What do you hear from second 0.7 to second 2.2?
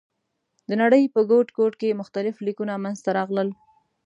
نړۍ په ګوټ ګوټ کې